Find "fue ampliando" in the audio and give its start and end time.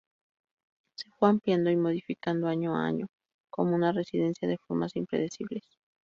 1.11-1.69